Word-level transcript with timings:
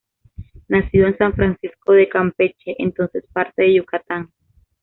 Nacido 0.67 1.05
en 1.05 1.15
San 1.19 1.33
Francisco 1.35 1.91
de 1.93 2.09
Campeche, 2.09 2.73
entonces 2.79 3.23
parte 3.31 3.61
de 3.61 3.75
Yucatán. 3.75 4.31